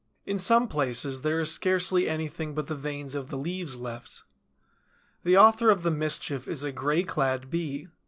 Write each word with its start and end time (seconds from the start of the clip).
In 0.25 0.39
some 0.39 0.67
places 0.67 1.21
there 1.21 1.39
is 1.39 1.51
scarcely 1.51 2.09
anything 2.09 2.55
but 2.55 2.65
the 2.65 2.73
veins 2.73 3.13
of 3.13 3.29
the 3.29 3.37
leaves 3.37 3.75
left. 3.77 4.23
The 5.23 5.37
author 5.37 5.69
of 5.69 5.83
the 5.83 5.91
mischief 5.91 6.47
is 6.47 6.63
a 6.63 6.71
gray 6.71 7.03
clad 7.03 7.51
Bee. 7.51 7.87